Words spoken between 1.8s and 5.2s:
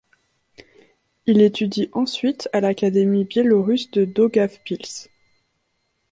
ensuite à l'académie biélorusse de Daugavpils.